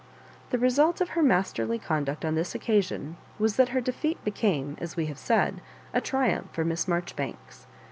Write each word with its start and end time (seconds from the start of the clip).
The 0.49 0.57
result 0.57 0.99
of 0.99 1.09
her 1.09 1.21
masterly 1.21 1.77
con 1.77 2.05
duct 2.05 2.25
on 2.25 2.33
this 2.33 2.55
occasion 2.55 3.17
was 3.37 3.57
that 3.57 3.69
her 3.69 3.79
defeat 3.81 4.17
became, 4.25 4.75
as 4.81 4.95
we 4.97 5.05
have 5.05 5.19
said, 5.19 5.61
a 5.93 6.01
triumph 6.01 6.47
for 6.51 6.65
Miss 6.65 6.87
Marjoribanks. 6.87 7.67